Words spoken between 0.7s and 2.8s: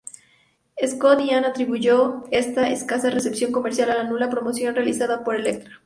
Scott Ian atribuyó esta